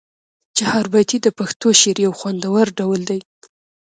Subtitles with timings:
[0.57, 3.19] چهاربیتې د پښتو شعر یو خوندور ډول دی.